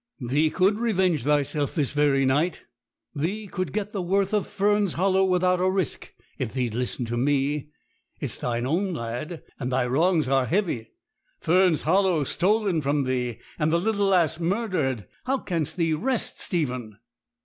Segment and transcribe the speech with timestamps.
[0.19, 2.63] 'Thee could revenge thyself this very night.
[3.13, 7.17] Thee could get the worth of Fern's Hollow without a risk, if thee'd listen to
[7.17, 7.69] me.
[8.19, 10.89] It's thy own, lad, and thy wrongs are heavy
[11.39, 15.05] Fern's Hollow stolen from thee, and the little lass murdered!
[15.25, 16.97] How canst thee rest, Stephen?'